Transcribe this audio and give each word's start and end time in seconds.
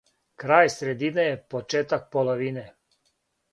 крај 0.43 0.69
средине 0.75 1.27
је 1.27 1.37
почетак 1.55 2.09
половине 2.17 2.67